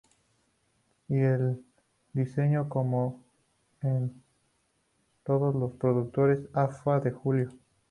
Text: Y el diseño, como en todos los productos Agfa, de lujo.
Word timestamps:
Y 1.09 1.19
el 1.19 1.63
diseño, 2.11 2.67
como 2.69 3.21
en 3.83 4.19
todos 5.23 5.53
los 5.53 5.73
productos 5.73 6.39
Agfa, 6.53 6.99
de 7.01 7.11
lujo. 7.11 7.55